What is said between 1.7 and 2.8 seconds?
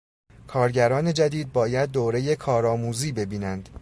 دورهٔ کار